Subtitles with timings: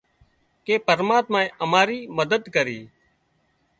[0.65, 2.79] ڪي پرماتما امارِي مدد ڪري۔